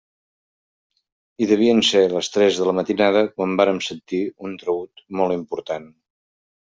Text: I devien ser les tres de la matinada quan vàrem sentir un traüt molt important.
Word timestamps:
I 1.45 1.47
devien 1.51 1.81
ser 1.89 2.01
les 2.15 2.31
tres 2.37 2.57
de 2.61 2.67
la 2.69 2.75
matinada 2.77 3.23
quan 3.35 3.53
vàrem 3.61 3.83
sentir 3.89 4.23
un 4.49 4.57
traüt 4.65 5.05
molt 5.21 5.37
important. 5.37 5.87